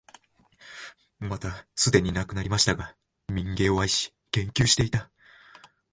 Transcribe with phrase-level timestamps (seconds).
[1.19, 2.97] またすでに亡くなりましたが、
[3.31, 5.11] 民藝を愛し、研究していた、